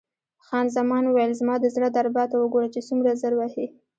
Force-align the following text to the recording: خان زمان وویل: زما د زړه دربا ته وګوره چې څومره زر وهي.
خان 0.45 0.65
زمان 0.77 1.03
وویل: 1.05 1.31
زما 1.41 1.55
د 1.59 1.65
زړه 1.75 1.87
دربا 1.95 2.23
ته 2.31 2.35
وګوره 2.37 2.67
چې 2.73 2.81
څومره 2.87 3.17
زر 3.21 3.33
وهي. 3.37 3.65